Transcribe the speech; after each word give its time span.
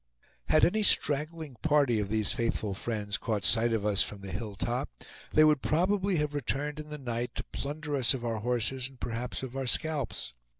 Had 0.45 0.65
any 0.65 0.81
straggling 0.81 1.57
party 1.61 1.99
of 1.99 2.09
these 2.09 2.31
faithful 2.31 2.73
friends 2.73 3.19
caught 3.19 3.43
sight 3.45 3.71
of 3.71 3.85
us 3.85 4.01
from 4.01 4.21
the 4.21 4.31
hill 4.31 4.55
top, 4.55 4.89
they 5.31 5.43
would 5.43 5.61
probably 5.61 6.15
have 6.15 6.33
returned 6.33 6.79
in 6.79 6.89
the 6.89 6.97
night 6.97 7.35
to 7.35 7.43
plunder 7.43 7.95
us 7.95 8.15
of 8.15 8.25
our 8.25 8.37
horses 8.39 8.89
and 8.89 8.99
perhaps 8.99 9.43
of 9.43 9.55
our 9.55 9.67
scalps. 9.67 10.33